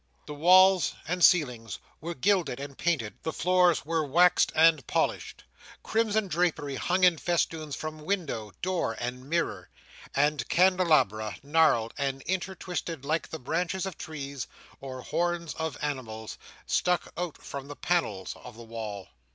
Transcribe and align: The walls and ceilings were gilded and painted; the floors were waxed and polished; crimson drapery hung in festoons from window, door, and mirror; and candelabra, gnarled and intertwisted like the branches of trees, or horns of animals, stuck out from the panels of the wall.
The 0.25 0.33
walls 0.33 0.95
and 1.07 1.23
ceilings 1.23 1.77
were 1.99 2.15
gilded 2.15 2.59
and 2.59 2.75
painted; 2.75 3.13
the 3.21 3.31
floors 3.31 3.85
were 3.85 4.03
waxed 4.03 4.51
and 4.55 4.87
polished; 4.87 5.43
crimson 5.83 6.27
drapery 6.27 6.73
hung 6.75 7.03
in 7.03 7.19
festoons 7.19 7.75
from 7.75 7.99
window, 8.03 8.51
door, 8.63 8.95
and 8.99 9.29
mirror; 9.29 9.69
and 10.15 10.49
candelabra, 10.49 11.35
gnarled 11.43 11.93
and 11.99 12.23
intertwisted 12.23 13.05
like 13.05 13.27
the 13.29 13.37
branches 13.37 13.85
of 13.85 13.95
trees, 13.95 14.47
or 14.79 15.03
horns 15.03 15.53
of 15.53 15.77
animals, 15.83 16.39
stuck 16.65 17.13
out 17.15 17.37
from 17.37 17.67
the 17.67 17.75
panels 17.75 18.35
of 18.41 18.55
the 18.57 18.63
wall. 18.63 19.07